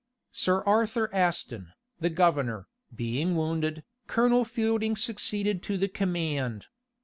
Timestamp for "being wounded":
2.91-3.83